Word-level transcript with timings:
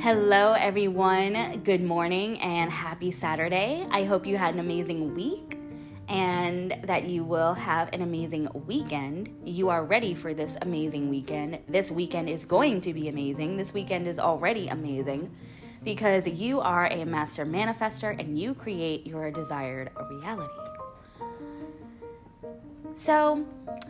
Hello, 0.00 0.52
everyone. 0.52 1.60
Good 1.64 1.82
morning 1.82 2.40
and 2.40 2.70
happy 2.70 3.10
Saturday. 3.10 3.84
I 3.90 4.04
hope 4.04 4.26
you 4.26 4.36
had 4.36 4.54
an 4.54 4.60
amazing 4.60 5.12
week 5.12 5.58
and 6.08 6.78
that 6.84 7.08
you 7.08 7.24
will 7.24 7.52
have 7.54 7.88
an 7.92 8.02
amazing 8.02 8.48
weekend. 8.68 9.36
You 9.44 9.70
are 9.70 9.84
ready 9.84 10.14
for 10.14 10.34
this 10.34 10.56
amazing 10.62 11.10
weekend. 11.10 11.58
This 11.66 11.90
weekend 11.90 12.28
is 12.28 12.44
going 12.44 12.80
to 12.82 12.94
be 12.94 13.08
amazing. 13.08 13.56
This 13.56 13.74
weekend 13.74 14.06
is 14.06 14.20
already 14.20 14.68
amazing 14.68 15.34
because 15.82 16.28
you 16.28 16.60
are 16.60 16.86
a 16.86 17.04
master 17.04 17.44
manifester 17.44 18.16
and 18.20 18.38
you 18.38 18.54
create 18.54 19.04
your 19.04 19.32
desired 19.32 19.90
reality. 20.08 20.52
So, 22.94 23.44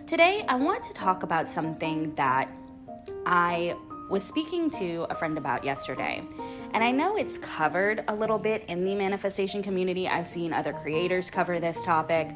today 0.07 0.43
I 0.49 0.55
want 0.55 0.83
to 0.85 0.95
talk 0.95 1.23
about 1.23 1.51
something 1.51 2.15
that 2.15 2.51
I 3.27 3.77
was 4.09 4.25
speaking 4.25 4.71
to 4.71 5.07
a 5.11 5.15
friend 5.15 5.37
about 5.37 5.65
yesterday. 5.65 6.23
And 6.73 6.83
I 6.83 6.91
know 6.91 7.17
it's 7.17 7.39
covered 7.39 8.05
a 8.09 8.15
little 8.15 8.39
bit 8.39 8.65
in 8.69 8.85
the 8.85 8.95
manifestation 8.95 9.63
community. 9.63 10.09
I've 10.09 10.27
seen 10.27 10.53
other 10.53 10.73
creators 10.73 11.31
cover 11.31 11.61
this 11.61 11.85
topic, 11.85 12.31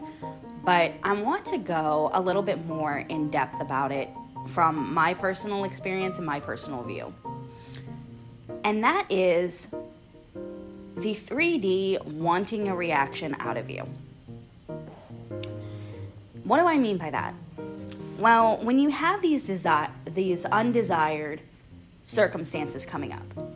but 0.65 0.93
I 1.03 1.13
want 1.13 1.45
to 1.47 1.59
go 1.59 2.11
a 2.15 2.21
little 2.21 2.43
bit 2.43 2.65
more 2.67 2.99
in 3.09 3.31
depth 3.31 3.61
about 3.61 3.91
it 3.93 4.09
from 4.49 4.93
my 4.93 5.15
personal 5.15 5.65
experience 5.65 6.19
and 6.19 6.27
my 6.27 6.41
personal 6.41 6.83
view. 6.83 7.13
And 8.65 8.83
that 8.85 9.11
is 9.11 9.69
the 10.97 11.15
3D 11.15 12.05
wanting 12.05 12.69
a 12.69 12.77
reaction 12.77 13.35
out 13.41 13.57
of 13.57 13.71
you. 13.71 13.87
What 16.45 16.59
do 16.59 16.67
I 16.67 16.77
mean 16.77 16.99
by 16.99 17.11
that? 17.11 17.35
Well, 18.19 18.59
when 18.59 18.79
you 18.79 18.91
have 18.91 19.23
these 19.23 19.49
desi- 19.49 19.91
these 20.07 20.45
undesired 20.45 21.41
circumstances 22.05 22.85
coming 22.85 23.13
up, 23.13 23.55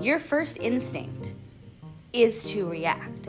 your 0.00 0.18
first 0.18 0.58
instinct 0.58 1.32
is 2.12 2.44
to 2.50 2.68
react. 2.68 3.28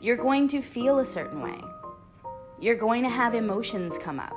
You're 0.00 0.16
going 0.16 0.48
to 0.48 0.60
feel 0.60 0.98
a 0.98 1.06
certain 1.06 1.40
way. 1.40 1.58
You're 2.60 2.76
going 2.76 3.02
to 3.02 3.08
have 3.08 3.34
emotions 3.34 3.98
come 3.98 4.20
up. 4.20 4.36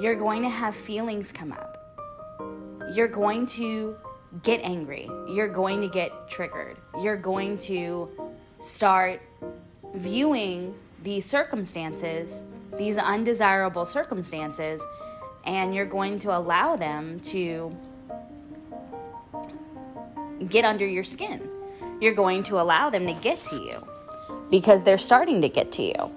You're 0.00 0.16
going 0.16 0.42
to 0.42 0.48
have 0.48 0.74
feelings 0.74 1.30
come 1.30 1.52
up. 1.52 1.76
You're 2.94 3.08
going 3.08 3.46
to 3.46 3.96
get 4.42 4.60
angry. 4.62 5.08
You're 5.28 5.48
going 5.48 5.80
to 5.82 5.88
get 5.88 6.28
triggered. 6.28 6.78
You're 7.00 7.16
going 7.16 7.58
to 7.58 8.08
start 8.60 9.20
viewing 9.94 10.74
these 11.02 11.26
circumstances, 11.26 12.44
these 12.76 12.96
undesirable 12.96 13.86
circumstances, 13.86 14.82
and 15.50 15.74
you're 15.74 15.84
going 15.84 16.16
to 16.20 16.30
allow 16.36 16.76
them 16.76 17.18
to 17.18 17.76
get 20.48 20.64
under 20.64 20.86
your 20.86 21.02
skin. 21.02 21.50
You're 22.00 22.14
going 22.14 22.44
to 22.44 22.60
allow 22.60 22.88
them 22.88 23.04
to 23.08 23.12
get 23.14 23.42
to 23.46 23.56
you 23.56 23.84
because 24.48 24.84
they're 24.84 24.96
starting 24.96 25.42
to 25.42 25.48
get 25.48 25.72
to 25.72 25.82
you. 25.82 26.14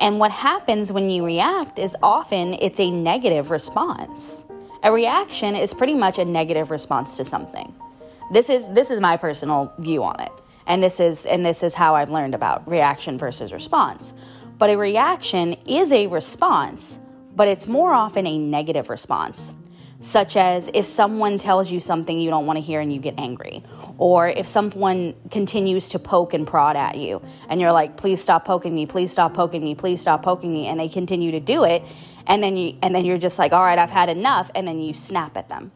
And 0.00 0.18
what 0.18 0.32
happens 0.32 0.90
when 0.90 1.08
you 1.08 1.24
react 1.24 1.78
is 1.78 1.96
often 2.02 2.54
it's 2.54 2.80
a 2.80 2.90
negative 2.90 3.52
response. 3.52 4.44
A 4.82 4.90
reaction 4.90 5.54
is 5.54 5.72
pretty 5.72 5.94
much 5.94 6.18
a 6.18 6.24
negative 6.24 6.72
response 6.72 7.16
to 7.18 7.24
something. 7.24 7.72
This 8.32 8.50
is 8.50 8.66
this 8.74 8.90
is 8.90 9.00
my 9.00 9.16
personal 9.16 9.72
view 9.78 10.02
on 10.02 10.18
it. 10.18 10.32
And 10.66 10.82
this 10.82 10.98
is 10.98 11.26
and 11.26 11.46
this 11.46 11.62
is 11.62 11.74
how 11.74 11.94
I've 11.94 12.10
learned 12.10 12.34
about 12.34 12.68
reaction 12.68 13.18
versus 13.18 13.52
response. 13.52 14.14
But 14.58 14.70
a 14.70 14.76
reaction 14.76 15.52
is 15.64 15.92
a 15.92 16.08
response, 16.08 16.98
but 17.36 17.46
it's 17.46 17.66
more 17.66 17.92
often 17.92 18.26
a 18.26 18.38
negative 18.38 18.88
response 18.88 19.52
such 20.00 20.36
as 20.36 20.70
if 20.74 20.84
someone 20.84 21.38
tells 21.38 21.70
you 21.70 21.80
something 21.80 22.20
you 22.20 22.30
don't 22.30 22.46
want 22.46 22.56
to 22.56 22.60
hear 22.60 22.80
and 22.80 22.92
you 22.92 23.00
get 23.00 23.14
angry, 23.18 23.62
or 23.98 24.28
if 24.28 24.46
someone 24.46 25.14
continues 25.30 25.88
to 25.88 25.98
poke 25.98 26.34
and 26.34 26.46
prod 26.46 26.76
at 26.76 26.96
you 26.96 27.22
and 27.48 27.60
you're 27.60 27.72
like, 27.72 27.96
please 27.96 28.22
stop 28.22 28.44
poking 28.44 28.74
me, 28.74 28.84
please 28.86 29.10
stop 29.10 29.32
poking 29.34 29.64
me, 29.64 29.74
please 29.74 30.00
stop 30.00 30.22
poking 30.22 30.52
me, 30.52 30.66
and 30.66 30.78
they 30.78 30.88
continue 30.88 31.30
to 31.30 31.40
do 31.40 31.64
it, 31.64 31.82
and 32.26 32.42
then 32.42 32.56
you 32.56 32.76
and 32.82 32.94
then 32.94 33.04
you're 33.04 33.18
just 33.18 33.38
like, 33.38 33.52
all 33.52 33.62
right, 33.62 33.78
I've 33.78 33.90
had 33.90 34.08
enough, 34.08 34.50
and 34.54 34.66
then 34.66 34.80
you 34.80 34.92
snap 34.92 35.36
at 35.36 35.48
them. 35.48 35.72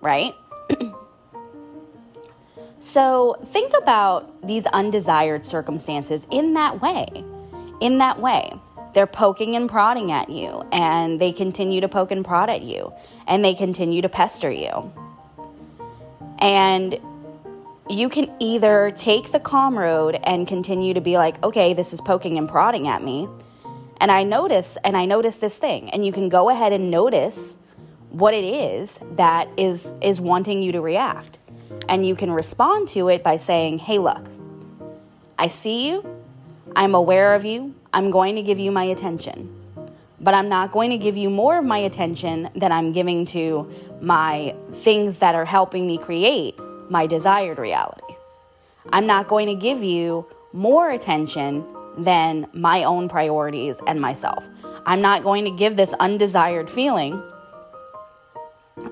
Right? 0.00 0.34
so 2.80 3.36
think 3.52 3.72
about 3.80 4.46
these 4.46 4.66
undesired 4.66 5.46
circumstances 5.46 6.26
in 6.30 6.54
that 6.54 6.80
way. 6.82 7.06
In 7.80 7.98
that 7.98 8.20
way 8.20 8.52
they're 8.94 9.06
poking 9.06 9.56
and 9.56 9.68
prodding 9.68 10.12
at 10.12 10.28
you, 10.28 10.66
and 10.72 11.20
they 11.20 11.32
continue 11.32 11.80
to 11.80 11.88
poke 11.88 12.10
and 12.10 12.24
prod 12.24 12.50
at 12.50 12.62
you, 12.62 12.92
and 13.26 13.44
they 13.44 13.54
continue 13.54 14.02
to 14.02 14.08
pester 14.08 14.50
you. 14.50 14.92
And 16.38 16.98
you 17.88 18.08
can 18.08 18.30
either 18.38 18.92
take 18.96 19.32
the 19.32 19.40
calm 19.40 19.78
road 19.78 20.18
and 20.24 20.46
continue 20.46 20.94
to 20.94 21.00
be 21.00 21.16
like, 21.16 21.42
okay, 21.42 21.74
this 21.74 21.92
is 21.92 22.00
poking 22.00 22.38
and 22.38 22.48
prodding 22.48 22.88
at 22.88 23.02
me. 23.02 23.28
And 24.00 24.10
I 24.10 24.24
notice, 24.24 24.76
and 24.84 24.96
I 24.96 25.04
notice 25.04 25.36
this 25.36 25.58
thing, 25.58 25.90
and 25.90 26.04
you 26.04 26.12
can 26.12 26.28
go 26.28 26.50
ahead 26.50 26.72
and 26.72 26.90
notice 26.90 27.56
what 28.10 28.34
it 28.34 28.44
is 28.44 29.00
that 29.12 29.48
is 29.56 29.92
is 30.02 30.20
wanting 30.20 30.62
you 30.62 30.72
to 30.72 30.80
react. 30.80 31.38
And 31.88 32.04
you 32.06 32.14
can 32.14 32.30
respond 32.30 32.88
to 32.88 33.08
it 33.08 33.22
by 33.22 33.36
saying, 33.36 33.78
hey, 33.78 33.98
look, 33.98 34.26
I 35.38 35.46
see 35.46 35.88
you, 35.88 36.04
I'm 36.76 36.94
aware 36.94 37.34
of 37.34 37.44
you, 37.44 37.74
I'm 37.92 38.10
going 38.10 38.36
to 38.36 38.42
give 38.42 38.58
you 38.58 38.70
my 38.70 38.84
attention. 38.84 39.58
But 40.20 40.34
I'm 40.34 40.48
not 40.48 40.72
going 40.72 40.90
to 40.90 40.98
give 40.98 41.16
you 41.16 41.28
more 41.28 41.58
of 41.58 41.64
my 41.64 41.78
attention 41.78 42.48
than 42.54 42.70
I'm 42.72 42.92
giving 42.92 43.26
to 43.26 43.70
my 44.00 44.54
things 44.82 45.18
that 45.18 45.34
are 45.34 45.44
helping 45.44 45.86
me 45.86 45.98
create 45.98 46.56
my 46.88 47.06
desired 47.06 47.58
reality. 47.58 48.14
I'm 48.92 49.06
not 49.06 49.28
going 49.28 49.48
to 49.48 49.54
give 49.54 49.82
you 49.82 50.26
more 50.52 50.90
attention 50.90 51.64
than 51.98 52.46
my 52.52 52.84
own 52.84 53.08
priorities 53.08 53.80
and 53.86 54.00
myself. 54.00 54.46
I'm 54.86 55.00
not 55.00 55.22
going 55.22 55.44
to 55.44 55.50
give 55.50 55.76
this 55.76 55.92
undesired 55.94 56.70
feeling 56.70 57.22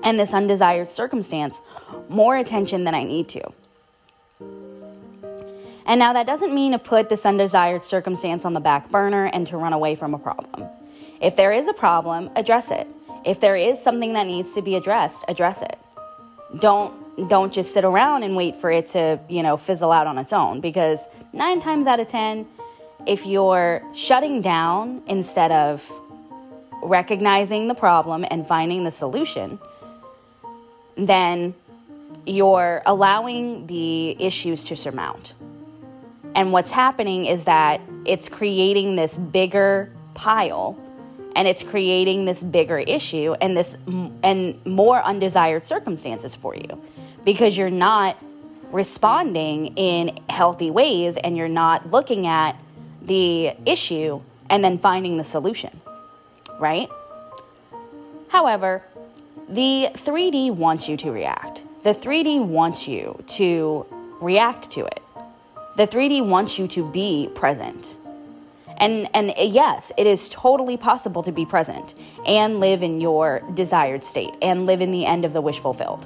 and 0.03 0.19
this 0.19 0.33
undesired 0.33 0.89
circumstance 0.89 1.61
more 2.09 2.37
attention 2.37 2.83
than 2.83 2.93
I 2.93 3.03
need 3.03 3.29
to. 3.29 3.41
And 5.85 5.99
now 5.99 6.13
that 6.13 6.25
doesn't 6.25 6.53
mean 6.53 6.71
to 6.73 6.79
put 6.79 7.09
this 7.09 7.25
undesired 7.25 7.83
circumstance 7.83 8.45
on 8.45 8.53
the 8.53 8.59
back 8.59 8.89
burner 8.91 9.25
and 9.25 9.47
to 9.47 9.57
run 9.57 9.73
away 9.73 9.95
from 9.95 10.13
a 10.13 10.19
problem. 10.19 10.67
If 11.21 11.35
there 11.35 11.51
is 11.51 11.67
a 11.67 11.73
problem, 11.73 12.29
address 12.35 12.71
it. 12.71 12.87
If 13.25 13.39
there 13.39 13.55
is 13.55 13.81
something 13.81 14.13
that 14.13 14.25
needs 14.25 14.53
to 14.53 14.61
be 14.61 14.75
addressed, 14.75 15.25
address 15.27 15.61
it. 15.61 15.77
Don't 16.59 16.99
don't 17.27 17.53
just 17.53 17.73
sit 17.73 17.83
around 17.83 18.23
and 18.23 18.35
wait 18.35 18.59
for 18.59 18.71
it 18.71 18.87
to, 18.87 19.19
you 19.29 19.43
know, 19.43 19.57
fizzle 19.57 19.91
out 19.91 20.07
on 20.07 20.17
its 20.17 20.33
own 20.33 20.61
because 20.61 21.07
9 21.33 21.61
times 21.61 21.85
out 21.85 21.99
of 21.99 22.07
10 22.07 22.47
if 23.05 23.25
you're 23.25 23.81
shutting 23.93 24.41
down 24.41 25.01
instead 25.07 25.51
of 25.51 25.83
recognizing 26.83 27.67
the 27.67 27.73
problem 27.73 28.25
and 28.29 28.47
finding 28.47 28.83
the 28.83 28.91
solution, 28.91 29.59
then 30.97 31.53
you're 32.25 32.81
allowing 32.85 33.65
the 33.67 34.21
issues 34.23 34.63
to 34.65 34.75
surmount. 34.75 35.33
And 36.35 36.51
what's 36.51 36.71
happening 36.71 37.25
is 37.25 37.43
that 37.45 37.81
it's 38.05 38.29
creating 38.29 38.95
this 38.95 39.17
bigger 39.17 39.91
pile 40.13 40.77
and 41.35 41.47
it's 41.47 41.63
creating 41.63 42.25
this 42.25 42.43
bigger 42.43 42.79
issue 42.79 43.33
and 43.41 43.55
this 43.55 43.77
and 44.23 44.65
more 44.65 45.01
undesired 45.03 45.63
circumstances 45.63 46.35
for 46.35 46.55
you 46.55 46.81
because 47.25 47.57
you're 47.57 47.69
not 47.69 48.17
responding 48.71 49.67
in 49.77 50.19
healthy 50.29 50.71
ways 50.71 51.17
and 51.17 51.35
you're 51.37 51.47
not 51.47 51.89
looking 51.91 52.27
at 52.27 52.55
the 53.01 53.51
issue 53.65 54.21
and 54.49 54.63
then 54.63 54.77
finding 54.77 55.17
the 55.17 55.23
solution. 55.23 55.81
Right? 56.59 56.89
However, 58.27 58.83
the 59.49 59.89
3D 59.95 60.51
wants 60.51 60.87
you 60.87 60.95
to 60.97 61.11
react. 61.11 61.63
The 61.83 61.93
3D 61.93 62.45
wants 62.45 62.87
you 62.87 63.21
to 63.27 63.85
react 64.21 64.69
to 64.71 64.85
it. 64.85 65.01
The 65.77 65.87
3D 65.87 66.25
wants 66.25 66.59
you 66.59 66.67
to 66.69 66.89
be 66.91 67.29
present. 67.33 67.97
And, 68.77 69.09
and 69.13 69.33
yes, 69.37 69.91
it 69.97 70.07
is 70.07 70.27
totally 70.29 70.75
possible 70.75 71.23
to 71.23 71.31
be 71.31 71.45
present 71.45 71.93
and 72.25 72.59
live 72.59 72.83
in 72.83 72.99
your 72.99 73.41
desired 73.53 74.03
state 74.03 74.33
and 74.41 74.65
live 74.65 74.81
in 74.81 74.91
the 74.91 75.05
end 75.05 75.23
of 75.23 75.33
the 75.33 75.41
wish 75.41 75.59
fulfilled. 75.59 76.05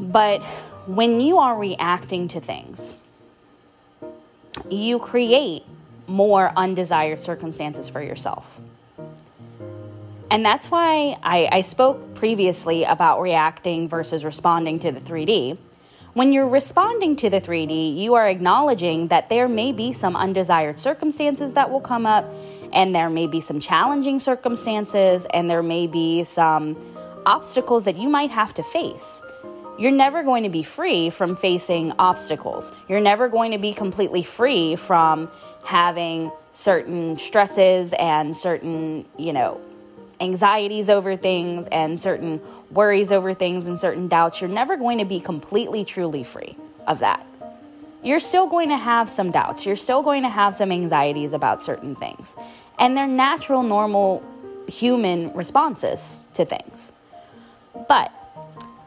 But 0.00 0.42
when 0.86 1.20
you 1.20 1.38
are 1.38 1.56
reacting 1.56 2.28
to 2.28 2.40
things, 2.40 2.94
you 4.70 4.98
create 4.98 5.64
more 6.06 6.52
undesired 6.56 7.20
circumstances 7.20 7.88
for 7.88 8.02
yourself. 8.02 8.46
And 10.30 10.44
that's 10.44 10.70
why 10.70 11.18
I, 11.22 11.48
I, 11.52 11.60
spoke 11.60 12.14
previously 12.14 12.84
about 12.84 13.20
reacting 13.20 13.86
versus 13.86 14.24
responding 14.24 14.78
to 14.78 14.90
the 14.90 15.00
3D 15.00 15.58
when 16.14 16.32
you're 16.32 16.48
responding 16.48 17.16
to 17.16 17.30
the 17.30 17.40
3D, 17.40 17.96
you 17.96 18.14
are 18.14 18.28
acknowledging 18.28 19.08
that 19.08 19.28
there 19.30 19.48
may 19.48 19.72
be 19.72 19.92
some 19.92 20.14
undesired 20.14 20.78
circumstances 20.78 21.54
that 21.54 21.70
will 21.70 21.80
come 21.80 22.04
up, 22.04 22.26
and 22.72 22.94
there 22.94 23.08
may 23.08 23.26
be 23.26 23.40
some 23.40 23.60
challenging 23.60 24.20
circumstances, 24.20 25.26
and 25.32 25.48
there 25.48 25.62
may 25.62 25.86
be 25.86 26.22
some 26.24 26.76
obstacles 27.24 27.84
that 27.84 27.96
you 27.96 28.08
might 28.08 28.30
have 28.30 28.52
to 28.54 28.62
face. 28.62 29.22
You're 29.78 29.90
never 29.90 30.22
going 30.22 30.42
to 30.42 30.50
be 30.50 30.62
free 30.62 31.08
from 31.08 31.34
facing 31.34 31.92
obstacles. 31.98 32.72
You're 32.88 33.00
never 33.00 33.28
going 33.28 33.52
to 33.52 33.58
be 33.58 33.72
completely 33.72 34.22
free 34.22 34.76
from 34.76 35.30
having 35.64 36.30
certain 36.52 37.18
stresses 37.18 37.94
and 37.94 38.36
certain, 38.36 39.06
you 39.18 39.32
know, 39.32 39.58
anxieties 40.22 40.88
over 40.88 41.16
things 41.16 41.66
and 41.72 41.98
certain 41.98 42.40
worries 42.70 43.12
over 43.12 43.34
things 43.34 43.66
and 43.66 43.78
certain 43.78 44.08
doubts. 44.08 44.40
You're 44.40 44.48
never 44.50 44.76
going 44.76 44.98
to 44.98 45.04
be 45.04 45.20
completely, 45.20 45.84
truly 45.84 46.24
free 46.24 46.56
of 46.86 47.00
that. 47.00 47.26
You're 48.02 48.20
still 48.20 48.48
going 48.48 48.68
to 48.68 48.78
have 48.78 49.10
some 49.10 49.30
doubts. 49.30 49.66
You're 49.66 49.76
still 49.76 50.02
going 50.02 50.22
to 50.22 50.28
have 50.28 50.56
some 50.56 50.72
anxieties 50.72 51.32
about 51.32 51.62
certain 51.62 51.94
things. 51.94 52.36
And 52.78 52.96
they're 52.96 53.06
natural, 53.06 53.62
normal 53.62 54.22
human 54.66 55.32
responses 55.34 56.28
to 56.34 56.44
things. 56.44 56.92
But 57.88 58.12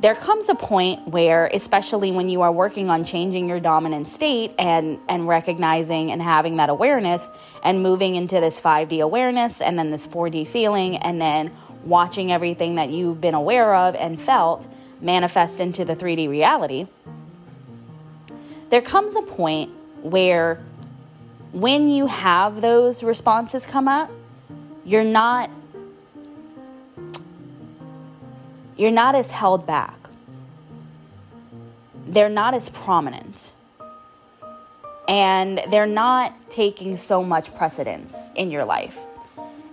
there 0.05 0.13
comes 0.13 0.49
a 0.49 0.53
point 0.53 1.07
where 1.07 1.47
especially 1.47 2.11
when 2.11 2.29
you 2.29 2.43
are 2.43 2.51
working 2.51 2.91
on 2.91 3.03
changing 3.03 3.49
your 3.49 3.59
dominant 3.59 4.07
state 4.07 4.53
and 4.59 4.99
and 5.09 5.27
recognizing 5.27 6.11
and 6.11 6.21
having 6.21 6.57
that 6.57 6.69
awareness 6.69 7.27
and 7.63 7.81
moving 7.81 8.13
into 8.13 8.39
this 8.39 8.61
5D 8.61 9.01
awareness 9.01 9.61
and 9.61 9.79
then 9.79 9.89
this 9.89 10.05
4D 10.05 10.47
feeling 10.47 10.97
and 10.97 11.19
then 11.19 11.51
watching 11.85 12.31
everything 12.31 12.75
that 12.75 12.91
you've 12.91 13.19
been 13.19 13.33
aware 13.33 13.73
of 13.73 13.95
and 13.95 14.21
felt 14.21 14.67
manifest 15.01 15.59
into 15.59 15.83
the 15.83 15.95
3D 15.95 16.29
reality 16.29 16.85
there 18.69 18.83
comes 18.83 19.15
a 19.15 19.23
point 19.23 19.71
where 20.03 20.63
when 21.51 21.89
you 21.89 22.05
have 22.05 22.61
those 22.61 23.01
responses 23.01 23.65
come 23.65 23.87
up 23.87 24.11
you're 24.85 25.03
not 25.03 25.49
you're 28.77 28.91
not 28.91 29.15
as 29.15 29.31
held 29.31 29.65
back. 29.65 29.97
They're 32.07 32.29
not 32.29 32.53
as 32.53 32.69
prominent. 32.69 33.53
And 35.07 35.61
they're 35.69 35.85
not 35.85 36.33
taking 36.49 36.97
so 36.97 37.23
much 37.23 37.53
precedence 37.53 38.29
in 38.35 38.51
your 38.51 38.65
life. 38.65 38.97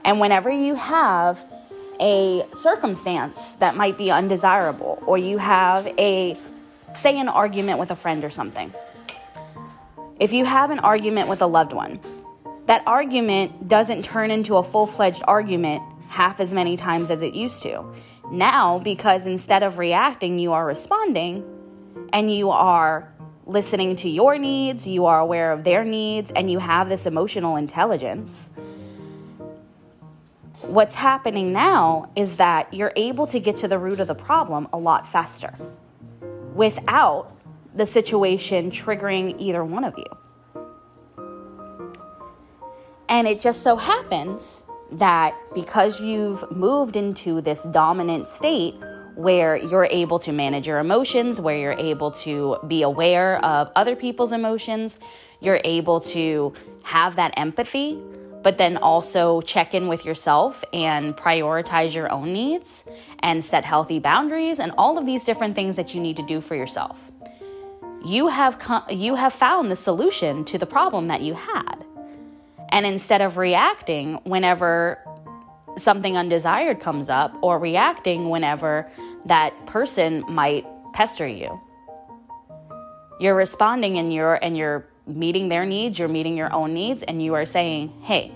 And 0.05 0.21
whenever 0.21 0.51
you 0.51 0.75
have 0.75 1.45
a 2.01 2.45
circumstance 2.55 3.55
that 3.55 3.77
might 3.77 3.97
be 3.97 4.11
undesirable, 4.11 5.03
or 5.07 5.19
you 5.19 5.39
have 5.39 5.87
a, 5.99 6.37
say, 6.97 7.19
an 7.19 7.29
argument 7.29 7.79
with 7.79 7.91
a 7.91 7.97
friend 7.97 8.25
or 8.25 8.31
something, 8.31 8.73
if 10.19 10.33
you 10.33 10.45
have 10.45 10.71
an 10.71 10.79
argument 10.81 11.29
with 11.29 11.43
a 11.43 11.47
loved 11.47 11.73
one, 11.73 12.01
that 12.67 12.83
argument 12.87 13.69
doesn't 13.69 14.05
turn 14.05 14.31
into 14.31 14.57
a 14.57 14.63
full 14.63 14.87
fledged 14.87 15.23
argument 15.25 15.83
half 16.09 16.41
as 16.41 16.53
many 16.53 16.77
times 16.77 17.11
as 17.11 17.23
it 17.23 17.35
used 17.35 17.63
to. 17.63 17.85
Now, 18.31 18.79
because 18.79 19.27
instead 19.27 19.63
of 19.63 19.79
reacting, 19.79 20.39
you 20.39 20.53
are 20.53 20.65
responding 20.65 21.45
and 22.13 22.33
you 22.33 22.51
are 22.51 23.13
listening 23.47 23.97
to 23.97 24.09
your 24.09 24.39
needs, 24.39 24.87
you 24.87 25.07
are 25.07 25.21
aware 25.21 25.53
of 25.53 25.65
their 25.65 25.85
needs, 25.85 26.31
and 26.31 26.51
you 26.51 26.59
have 26.59 26.89
this 26.89 27.07
emotional 27.07 27.57
intelligence. 27.57 28.51
What's 30.63 30.95
happening 30.95 31.53
now 31.53 32.11
is 32.15 32.37
that 32.37 32.73
you're 32.73 32.93
able 32.95 33.27
to 33.27 33.41
get 33.41 33.57
to 33.57 33.69
the 33.69 33.79
root 33.79 33.99
of 33.99 34.07
the 34.07 34.15
problem 34.15 34.69
a 34.73 34.79
lot 34.79 35.07
faster 35.09 35.53
without 36.55 37.33
the 37.75 37.85
situation 37.85 38.71
triggering 38.71 39.35
either 39.41 39.65
one 39.65 39.85
of 39.85 39.95
you. 39.99 40.05
And 43.09 43.27
it 43.27 43.41
just 43.41 43.63
so 43.63 43.77
happens 43.77 44.65
that 44.93 45.35
because 45.55 46.01
you've 46.01 46.45
moved 46.51 46.97
into 46.97 47.41
this 47.41 47.65
dominant 47.65 48.29
state 48.29 48.75
where 49.15 49.57
you're 49.57 49.89
able 49.91 50.19
to 50.19 50.33
manage 50.33 50.67
your 50.67 50.79
emotions, 50.79 51.41
where 51.41 51.57
you're 51.57 51.73
able 51.73 52.11
to 52.11 52.57
be 52.67 52.83
aware 52.83 53.45
of 53.45 53.71
other 53.77 53.95
people's 53.95 54.33
emotions, 54.33 54.99
you're 55.41 55.61
able 55.65 56.01
to 56.01 56.53
have 56.83 57.17
that 57.17 57.35
empathy, 57.37 57.99
but 58.43 58.59
then 58.59 58.77
also 58.79 59.41
check 59.43 59.75
in 59.75 59.89
with 59.89 60.05
yourself 60.05 60.65
and 60.73 61.17
prioritize 61.17 61.95
your 61.95 62.11
own 62.11 62.33
needs 62.33 62.89
and 63.21 63.43
set 63.45 63.65
healthy 63.65 63.99
boundaries 63.99 64.59
and 64.59 64.73
all 64.79 64.99
of 64.99 65.07
these 65.07 65.25
different 65.25 65.55
things 65.55 65.77
that 65.77 65.95
you 65.95 66.01
need 66.01 66.17
to 66.17 66.27
do 66.27 66.41
for 66.41 66.55
yourself. 66.55 67.01
You 68.05 68.27
have 68.29 68.61
you 68.91 69.15
have 69.15 69.33
found 69.33 69.71
the 69.71 69.77
solution 69.77 70.45
to 70.47 70.59
the 70.59 70.67
problem 70.67 71.07
that 71.07 71.21
you 71.21 71.35
had. 71.35 71.85
And 72.73 72.87
instead 72.87 73.21
of 73.21 73.37
reacting 73.37 74.15
whenever 74.25 74.99
something 75.77 76.17
undesired 76.17 76.81
comes 76.81 77.11
up 77.11 77.37
or 77.43 77.59
reacting 77.59 78.31
whenever 78.31 78.91
that 79.27 79.67
person 79.67 80.25
might 80.29 80.67
pester 80.95 81.27
you, 81.27 81.61
you're 83.21 83.35
responding 83.35 83.99
and 83.99 84.13
you're 84.13 84.35
and 84.43 84.57
you're 84.57 84.87
meeting 85.07 85.49
their 85.49 85.67
needs, 85.67 85.99
you're 85.99 86.09
meeting 86.09 86.37
your 86.37 86.53
own 86.53 86.73
needs 86.73 87.03
and 87.03 87.23
you 87.23 87.35
are 87.35 87.45
saying, 87.45 87.93
"Hey, 88.01 88.33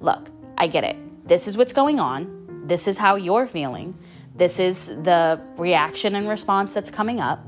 look, 0.00 0.30
I 0.56 0.68
get 0.68 0.84
it. 0.84 0.96
This 1.26 1.48
is 1.48 1.56
what's 1.56 1.72
going 1.72 1.98
on. 1.98 2.64
This 2.66 2.86
is 2.86 2.96
how 2.96 3.16
you're 3.16 3.48
feeling. 3.48 3.98
This 4.36 4.60
is 4.60 4.88
the 5.02 5.40
reaction 5.56 6.14
and 6.14 6.28
response 6.28 6.72
that's 6.72 6.90
coming 6.90 7.20
up. 7.20 7.44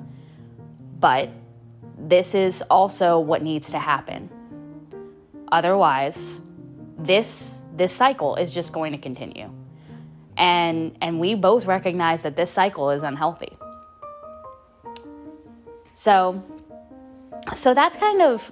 But 0.98 1.30
this 1.96 2.34
is 2.34 2.62
also 2.62 3.20
what 3.20 3.42
needs 3.42 3.70
to 3.70 3.78
happen. 3.78 4.28
Otherwise, 5.54 6.40
this 6.98 7.58
this 7.76 7.92
cycle 7.92 8.34
is 8.34 8.52
just 8.52 8.72
going 8.72 8.90
to 8.90 8.98
continue. 8.98 9.48
And 10.36 10.96
and 11.00 11.20
we 11.20 11.36
both 11.36 11.64
recognize 11.66 12.22
that 12.22 12.34
this 12.34 12.50
cycle 12.50 12.90
is 12.90 13.04
unhealthy. 13.04 13.56
So 15.94 16.42
so 17.54 17.72
that's 17.72 17.96
kind 17.96 18.20
of 18.20 18.50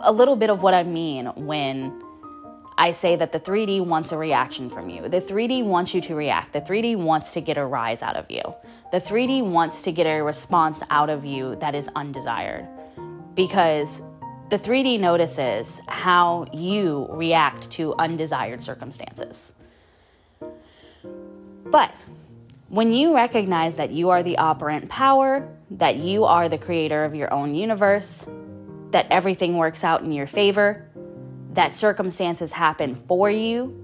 a 0.00 0.10
little 0.10 0.34
bit 0.34 0.48
of 0.48 0.62
what 0.62 0.72
I 0.72 0.84
mean 0.84 1.26
when 1.36 2.02
I 2.78 2.92
say 2.92 3.14
that 3.16 3.30
the 3.32 3.38
3D 3.38 3.84
wants 3.84 4.12
a 4.12 4.16
reaction 4.16 4.70
from 4.70 4.88
you. 4.88 5.10
The 5.10 5.20
3D 5.20 5.62
wants 5.62 5.94
you 5.94 6.00
to 6.00 6.14
react. 6.14 6.54
The 6.54 6.62
3D 6.62 6.96
wants 6.96 7.34
to 7.34 7.42
get 7.42 7.58
a 7.58 7.66
rise 7.66 8.00
out 8.00 8.16
of 8.16 8.30
you. 8.30 8.42
The 8.90 8.98
3D 8.98 9.44
wants 9.44 9.82
to 9.82 9.92
get 9.92 10.06
a 10.06 10.22
response 10.22 10.82
out 10.88 11.10
of 11.10 11.26
you 11.26 11.56
that 11.56 11.74
is 11.74 11.90
undesired. 11.94 12.66
Because 13.34 14.00
the 14.52 14.58
3D 14.58 15.00
notices 15.00 15.80
how 15.88 16.44
you 16.52 17.06
react 17.08 17.70
to 17.70 17.94
undesired 17.94 18.62
circumstances. 18.62 19.54
But 21.70 21.90
when 22.68 22.92
you 22.92 23.14
recognize 23.14 23.76
that 23.76 23.92
you 23.92 24.10
are 24.10 24.22
the 24.22 24.36
operant 24.36 24.90
power, 24.90 25.48
that 25.70 25.96
you 25.96 26.26
are 26.26 26.50
the 26.50 26.58
creator 26.58 27.02
of 27.02 27.14
your 27.14 27.32
own 27.32 27.54
universe, 27.54 28.26
that 28.90 29.06
everything 29.08 29.56
works 29.56 29.84
out 29.84 30.02
in 30.02 30.12
your 30.12 30.26
favor, 30.26 30.86
that 31.54 31.74
circumstances 31.74 32.52
happen 32.52 33.02
for 33.08 33.30
you, 33.30 33.74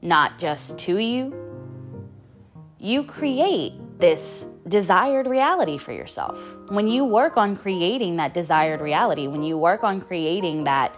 not 0.00 0.38
just 0.38 0.78
to 0.78 0.96
you, 0.96 1.34
you 2.78 3.04
create 3.04 3.74
this 3.98 4.46
desired 4.68 5.26
reality 5.26 5.78
for 5.78 5.92
yourself. 5.92 6.38
When 6.68 6.86
you 6.86 7.04
work 7.04 7.36
on 7.36 7.56
creating 7.56 8.16
that 8.16 8.34
desired 8.34 8.80
reality, 8.80 9.26
when 9.26 9.42
you 9.42 9.58
work 9.58 9.82
on 9.82 10.00
creating 10.00 10.64
that 10.64 10.94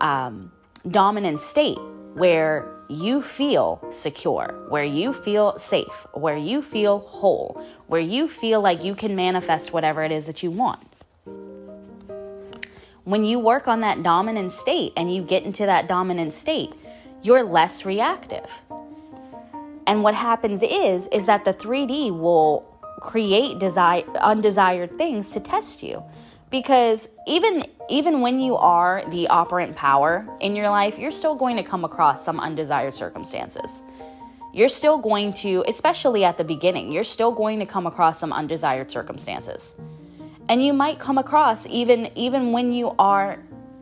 um, 0.00 0.50
dominant 0.90 1.40
state 1.40 1.78
where 2.14 2.74
you 2.88 3.20
feel 3.20 3.84
secure, 3.90 4.66
where 4.68 4.84
you 4.84 5.12
feel 5.12 5.58
safe, 5.58 6.06
where 6.14 6.36
you 6.36 6.62
feel 6.62 7.00
whole, 7.00 7.62
where 7.86 8.00
you 8.00 8.26
feel 8.26 8.60
like 8.60 8.82
you 8.82 8.94
can 8.94 9.14
manifest 9.14 9.72
whatever 9.72 10.02
it 10.02 10.10
is 10.10 10.26
that 10.26 10.42
you 10.42 10.50
want. 10.50 10.82
When 13.04 13.24
you 13.24 13.38
work 13.38 13.68
on 13.68 13.80
that 13.80 14.02
dominant 14.02 14.52
state 14.52 14.92
and 14.96 15.14
you 15.14 15.22
get 15.22 15.42
into 15.44 15.66
that 15.66 15.86
dominant 15.86 16.34
state, 16.34 16.74
you're 17.22 17.42
less 17.42 17.84
reactive. 17.84 18.50
And 19.86 20.02
what 20.02 20.14
happens 20.14 20.62
is 20.62 21.08
is 21.08 21.26
that 21.26 21.44
the 21.44 21.54
3D 21.54 22.18
will 22.18 22.77
create 23.00 23.58
desire 23.58 24.04
undesired 24.20 24.96
things 24.98 25.30
to 25.32 25.40
test 25.40 25.82
you. 25.82 26.02
Because 26.50 27.08
even 27.26 27.64
even 27.90 28.20
when 28.20 28.40
you 28.40 28.56
are 28.56 29.02
the 29.10 29.28
operant 29.28 29.74
power 29.74 30.26
in 30.40 30.54
your 30.54 30.68
life, 30.68 30.98
you're 30.98 31.12
still 31.12 31.34
going 31.34 31.56
to 31.56 31.62
come 31.62 31.84
across 31.84 32.24
some 32.24 32.38
undesired 32.38 32.94
circumstances. 32.94 33.82
You're 34.52 34.68
still 34.68 34.98
going 34.98 35.32
to, 35.34 35.64
especially 35.68 36.24
at 36.24 36.36
the 36.36 36.44
beginning, 36.44 36.90
you're 36.90 37.04
still 37.04 37.32
going 37.32 37.58
to 37.58 37.66
come 37.66 37.86
across 37.86 38.18
some 38.18 38.32
undesired 38.32 38.90
circumstances. 38.90 39.74
And 40.48 40.64
you 40.64 40.72
might 40.72 40.98
come 40.98 41.18
across 41.18 41.66
even 41.66 42.10
even 42.14 42.52
when 42.52 42.72
you 42.72 42.94
are 42.98 43.38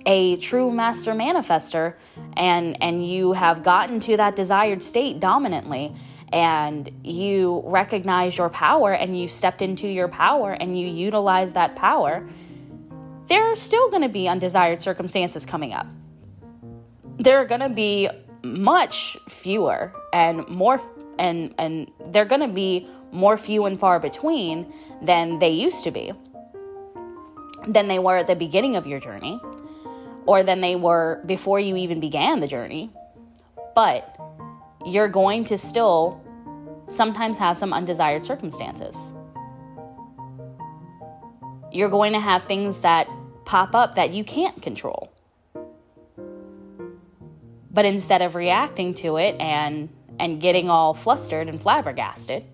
a 0.06 0.36
true 0.36 0.70
master 0.70 1.12
manifester 1.12 1.94
and 2.36 2.80
and 2.80 3.08
you 3.08 3.32
have 3.32 3.62
gotten 3.62 4.00
to 4.00 4.16
that 4.16 4.36
desired 4.36 4.82
state 4.82 5.20
dominantly 5.20 5.94
and 6.32 6.90
you 7.04 7.62
recognize 7.64 8.36
your 8.36 8.48
power 8.50 8.92
and 8.92 9.18
you 9.18 9.28
stepped 9.28 9.62
into 9.62 9.86
your 9.86 10.08
power 10.08 10.52
and 10.52 10.78
you 10.78 10.86
utilize 10.86 11.52
that 11.52 11.76
power 11.76 12.28
there 13.28 13.42
are 13.50 13.56
still 13.56 13.90
going 13.90 14.02
to 14.02 14.08
be 14.08 14.28
undesired 14.28 14.80
circumstances 14.80 15.44
coming 15.44 15.72
up. 15.72 15.86
There 17.18 17.38
are 17.38 17.44
going 17.44 17.60
to 17.60 17.68
be 17.68 18.08
much 18.42 19.16
fewer 19.28 19.92
and 20.12 20.46
more 20.48 20.80
and 21.18 21.54
and 21.58 21.90
they're 22.08 22.26
going 22.26 22.42
to 22.42 22.48
be 22.48 22.88
more 23.10 23.36
few 23.36 23.64
and 23.64 23.80
far 23.80 23.98
between 23.98 24.72
than 25.02 25.38
they 25.38 25.48
used 25.48 25.82
to 25.84 25.90
be 25.90 26.12
than 27.66 27.88
they 27.88 27.98
were 27.98 28.18
at 28.18 28.28
the 28.28 28.36
beginning 28.36 28.76
of 28.76 28.86
your 28.86 29.00
journey 29.00 29.40
or 30.26 30.44
than 30.44 30.60
they 30.60 30.76
were 30.76 31.20
before 31.26 31.58
you 31.58 31.74
even 31.74 31.98
began 31.98 32.38
the 32.38 32.46
journey. 32.46 32.90
But 33.74 34.15
you're 34.86 35.08
going 35.08 35.44
to 35.44 35.58
still 35.58 36.22
sometimes 36.88 37.36
have 37.36 37.58
some 37.58 37.72
undesired 37.72 38.24
circumstances 38.24 39.12
you're 41.72 41.90
going 41.90 42.12
to 42.12 42.20
have 42.20 42.44
things 42.44 42.80
that 42.80 43.08
pop 43.44 43.74
up 43.74 43.94
that 43.96 44.10
you 44.10 44.24
can't 44.24 44.62
control 44.62 45.12
but 47.70 47.84
instead 47.84 48.22
of 48.22 48.34
reacting 48.34 48.94
to 48.94 49.16
it 49.18 49.38
and 49.38 49.90
and 50.18 50.40
getting 50.40 50.70
all 50.70 50.94
flustered 50.94 51.48
and 51.48 51.60
flabbergasted, 51.60 52.44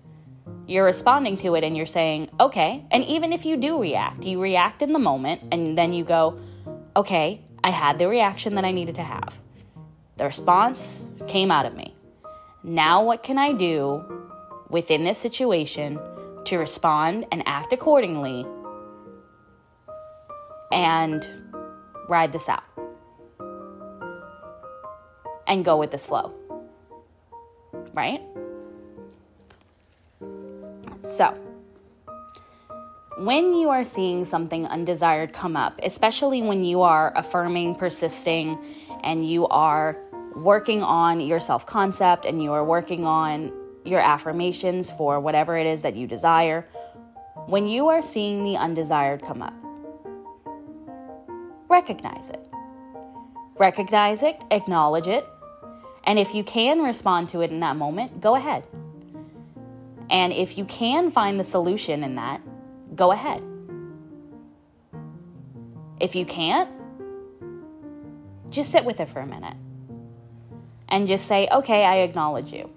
you're 0.67 0.85
responding 0.85 1.37
to 1.37 1.55
it 1.55 1.63
and 1.63 1.75
you're 1.75 1.85
saying, 1.85 2.29
okay. 2.39 2.85
And 2.91 3.03
even 3.05 3.33
if 3.33 3.45
you 3.45 3.57
do 3.57 3.79
react, 3.79 4.23
you 4.23 4.41
react 4.41 4.81
in 4.81 4.91
the 4.91 4.99
moment 4.99 5.41
and 5.51 5.77
then 5.77 5.93
you 5.93 6.03
go, 6.03 6.39
okay, 6.95 7.41
I 7.63 7.69
had 7.71 7.97
the 7.99 8.07
reaction 8.07 8.55
that 8.55 8.65
I 8.65 8.71
needed 8.71 8.95
to 8.95 9.03
have. 9.03 9.33
The 10.17 10.25
response 10.25 11.07
came 11.27 11.51
out 11.51 11.65
of 11.65 11.75
me. 11.75 11.92
Now, 12.63 13.03
what 13.03 13.23
can 13.23 13.37
I 13.37 13.53
do 13.53 14.03
within 14.69 15.03
this 15.03 15.19
situation 15.19 15.99
to 16.45 16.57
respond 16.57 17.25
and 17.31 17.43
act 17.45 17.73
accordingly 17.73 18.45
and 20.71 21.27
ride 22.07 22.31
this 22.31 22.49
out? 22.49 22.63
and 25.53 25.63
go 25.63 25.77
with 25.77 25.91
this 25.91 26.05
flow. 26.05 26.33
Right? 27.93 28.21
So, 31.01 31.37
when 33.19 33.53
you 33.53 33.69
are 33.69 33.83
seeing 33.83 34.25
something 34.25 34.65
undesired 34.65 35.31
come 35.33 35.55
up, 35.55 35.79
especially 35.83 36.41
when 36.41 36.63
you 36.63 36.81
are 36.81 37.13
affirming, 37.15 37.75
persisting, 37.75 38.57
and 39.03 39.27
you 39.29 39.47
are 39.47 39.97
working 40.35 40.81
on 40.81 41.19
your 41.19 41.39
self 41.39 41.65
concept 41.65 42.25
and 42.25 42.41
you 42.41 42.51
are 42.51 42.63
working 42.63 43.05
on 43.05 43.51
your 43.85 43.99
affirmations 43.99 44.91
for 44.91 45.19
whatever 45.19 45.57
it 45.57 45.67
is 45.67 45.81
that 45.81 45.95
you 45.95 46.07
desire, 46.07 46.65
when 47.47 47.67
you 47.67 47.89
are 47.89 48.01
seeing 48.01 48.43
the 48.43 48.55
undesired 48.55 49.21
come 49.21 49.41
up, 49.41 49.53
recognize 51.69 52.29
it. 52.29 52.39
Recognize 53.57 54.23
it, 54.23 54.41
acknowledge 54.51 55.07
it, 55.07 55.25
and 56.05 56.17
if 56.17 56.33
you 56.33 56.43
can 56.43 56.81
respond 56.81 57.29
to 57.29 57.41
it 57.41 57.51
in 57.51 57.59
that 57.59 57.75
moment, 57.75 58.19
go 58.19 58.35
ahead. 58.35 58.63
And 60.09 60.33
if 60.33 60.57
you 60.57 60.65
can 60.65 61.11
find 61.11 61.39
the 61.39 61.43
solution 61.43 62.03
in 62.03 62.15
that, 62.15 62.41
go 62.95 63.11
ahead. 63.11 63.43
If 65.99 66.15
you 66.15 66.25
can't, 66.25 66.69
just 68.49 68.71
sit 68.71 68.83
with 68.83 68.99
it 68.99 69.09
for 69.09 69.19
a 69.19 69.25
minute 69.25 69.55
and 70.89 71.07
just 71.07 71.27
say, 71.27 71.47
okay, 71.51 71.85
I 71.85 71.97
acknowledge 71.97 72.51
you. 72.51 72.69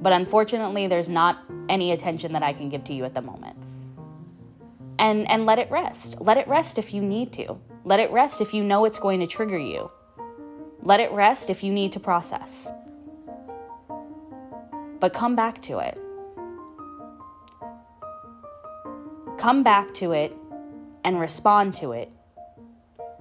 But 0.00 0.12
unfortunately, 0.12 0.86
there's 0.86 1.08
not 1.08 1.44
any 1.68 1.92
attention 1.92 2.32
that 2.32 2.42
I 2.42 2.52
can 2.52 2.68
give 2.68 2.84
to 2.84 2.92
you 2.92 3.04
at 3.04 3.14
the 3.14 3.22
moment. 3.22 3.56
And, 4.98 5.28
and 5.30 5.46
let 5.46 5.58
it 5.58 5.70
rest. 5.70 6.20
Let 6.20 6.36
it 6.36 6.46
rest 6.48 6.78
if 6.78 6.92
you 6.92 7.02
need 7.02 7.32
to. 7.34 7.58
Let 7.84 8.00
it 8.00 8.10
rest 8.10 8.40
if 8.40 8.52
you 8.52 8.62
know 8.64 8.84
it's 8.84 8.98
going 8.98 9.20
to 9.20 9.26
trigger 9.26 9.58
you. 9.58 9.90
Let 10.82 11.00
it 11.00 11.10
rest 11.12 11.50
if 11.50 11.62
you 11.62 11.72
need 11.72 11.92
to 11.92 12.00
process. 12.00 12.68
But 15.00 15.12
come 15.12 15.36
back 15.36 15.62
to 15.62 15.78
it. 15.78 15.98
Come 19.38 19.62
back 19.62 19.94
to 19.94 20.12
it 20.12 20.34
and 21.04 21.20
respond 21.20 21.74
to 21.76 21.92
it 21.92 22.10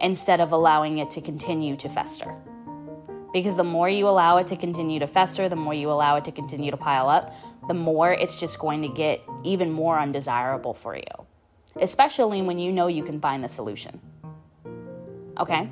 instead 0.02 0.42
of 0.42 0.52
allowing 0.52 0.98
it 0.98 1.10
to 1.12 1.22
continue 1.22 1.76
to 1.78 1.90
fester. 1.90 2.36
Because 3.34 3.58
the 3.58 3.64
more 3.64 3.90
you 3.90 4.08
allow 4.08 4.38
it 4.38 4.48
to 4.48 4.56
continue 4.56 5.00
to 5.00 5.08
fester, 5.08 5.50
the 5.50 5.56
more 5.56 5.74
you 5.74 5.92
allow 5.92 6.16
it 6.16 6.26
to 6.26 6.32
continue 6.32 6.72
to 6.72 6.78
pile 6.78 7.10
up, 7.10 7.34
the 7.68 7.74
more 7.74 8.14
it's 8.14 8.40
just 8.40 8.58
going 8.60 8.82
to 8.82 8.88
get 8.88 9.22
even 9.44 9.72
more 9.72 10.00
undesirable 10.00 10.74
for 10.74 10.96
you, 10.96 11.26
especially 11.82 12.42
when 12.42 12.58
you 12.58 12.72
know 12.72 12.88
you 12.88 13.04
can 13.04 13.20
find 13.20 13.44
the 13.44 13.50
solution. 13.50 14.00
Okay? 15.38 15.70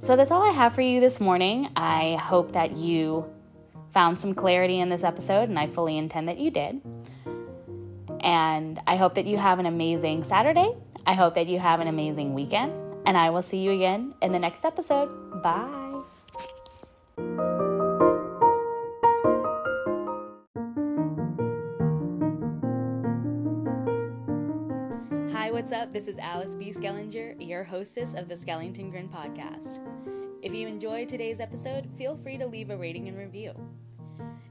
So 0.00 0.14
that's 0.14 0.30
all 0.30 0.42
I 0.42 0.52
have 0.52 0.74
for 0.74 0.82
you 0.82 1.00
this 1.00 1.18
morning. 1.18 1.70
I 1.74 2.16
hope 2.16 2.52
that 2.52 2.76
you 2.76 3.24
found 3.92 4.20
some 4.20 4.34
clarity 4.34 4.80
in 4.80 4.90
this 4.90 5.02
episode, 5.02 5.48
and 5.48 5.58
I 5.58 5.66
fully 5.66 5.96
intend 5.96 6.28
that 6.28 6.38
you 6.38 6.50
did. 6.50 6.80
And 8.20 8.80
I 8.86 8.96
hope 8.96 9.14
that 9.14 9.26
you 9.26 9.38
have 9.38 9.58
an 9.58 9.66
amazing 9.66 10.24
Saturday. 10.24 10.74
I 11.06 11.14
hope 11.14 11.34
that 11.36 11.46
you 11.46 11.58
have 11.58 11.80
an 11.80 11.88
amazing 11.88 12.34
weekend. 12.34 12.72
And 13.06 13.16
I 13.16 13.30
will 13.30 13.42
see 13.42 13.58
you 13.58 13.70
again 13.70 14.14
in 14.20 14.32
the 14.32 14.38
next 14.38 14.64
episode. 14.64 15.42
Bye. 15.42 15.85
What's 25.66 25.82
up? 25.82 25.92
This 25.92 26.06
is 26.06 26.20
Alice 26.20 26.54
B. 26.54 26.70
Skellinger, 26.70 27.34
your 27.40 27.64
hostess 27.64 28.14
of 28.14 28.28
the 28.28 28.36
Skellington 28.36 28.88
Grin 28.88 29.08
podcast. 29.08 29.80
If 30.40 30.54
you 30.54 30.68
enjoyed 30.68 31.08
today's 31.08 31.40
episode, 31.40 31.90
feel 31.98 32.16
free 32.16 32.38
to 32.38 32.46
leave 32.46 32.70
a 32.70 32.76
rating 32.76 33.08
and 33.08 33.18
review. 33.18 33.52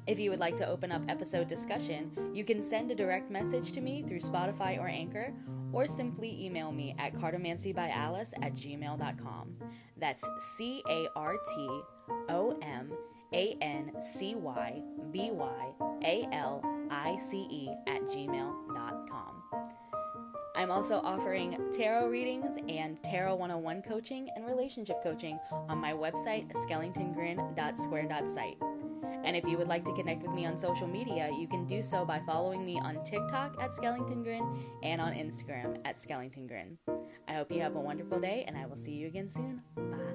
If 0.07 0.19
you 0.19 0.29
would 0.29 0.41
like 0.41 0.57
to 0.57 0.67
open 0.67 0.91
up 0.91 1.03
episode 1.07 1.47
discussion, 1.47 2.11
you 2.33 2.43
can 2.43 2.61
send 2.61 2.91
a 2.91 2.95
direct 2.95 3.31
message 3.31 3.71
to 3.71 3.79
me 3.79 4.01
through 4.01 4.19
Spotify 4.19 4.77
or 4.77 4.89
Anchor, 4.89 5.31
or 5.71 5.87
simply 5.87 6.45
email 6.45 6.73
me 6.73 6.93
at 6.99 7.13
cartomancybyalice 7.13 8.33
at 8.41 8.51
gmail.com. 8.51 9.55
That's 9.95 10.29
C 10.39 10.83
A 10.89 11.07
R 11.15 11.37
T 11.55 11.81
O 12.27 12.59
M 12.61 12.91
A 13.33 13.55
N 13.61 13.93
C 14.01 14.35
Y 14.35 14.81
B 15.13 15.31
Y 15.31 15.71
A 16.03 16.27
L 16.33 16.61
I 16.91 17.15
C 17.15 17.47
E 17.49 17.69
at 17.87 18.01
gmail.com. 18.01 18.64
I'm 20.55 20.71
also 20.71 21.01
offering 21.03 21.59
tarot 21.71 22.07
readings 22.07 22.57
and 22.69 23.03
Tarot 23.03 23.35
101 23.35 23.81
coaching 23.81 24.29
and 24.35 24.45
relationship 24.45 25.03
coaching 25.03 25.37
on 25.51 25.77
my 25.77 25.91
website, 25.93 26.49
skellingtongrin.square.site. 26.53 28.57
And 29.23 29.35
if 29.35 29.47
you 29.47 29.57
would 29.57 29.67
like 29.67 29.83
to 29.85 29.93
connect 29.93 30.21
with 30.21 30.31
me 30.31 30.45
on 30.45 30.55
social 30.55 30.85
media, 30.87 31.31
you 31.37 31.47
can 31.47 31.65
do 31.65 31.81
so 31.81 32.05
by 32.05 32.21
following 32.27 32.63
me 32.63 32.79
on 32.79 33.03
TikTok 33.03 33.59
at 33.61 33.71
Skellington 33.71 34.23
Grin 34.23 34.63
and 34.83 35.01
on 35.01 35.13
Instagram 35.13 35.79
at 35.83 35.95
Skellington 35.95 36.47
Grin. 36.47 36.77
I 37.27 37.33
hope 37.33 37.51
you 37.51 37.59
have 37.61 37.75
a 37.75 37.79
wonderful 37.79 38.19
day, 38.19 38.43
and 38.47 38.55
I 38.55 38.67
will 38.67 38.75
see 38.75 38.93
you 38.93 39.07
again 39.07 39.27
soon. 39.27 39.63
Bye. 39.75 40.14